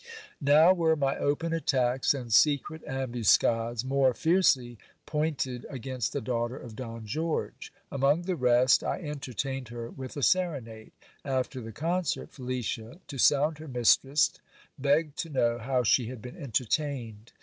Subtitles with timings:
[0.41, 6.75] Now were my open attacks and secret ambuscades more fiercely pointed against the daughter of
[6.75, 7.71] Don George.
[7.91, 10.93] Among the rest, I entertained her with a serenade.
[11.23, 14.31] After the concert Felicia, to sound her mistress,
[14.79, 17.31] begged to know how she had been entertained.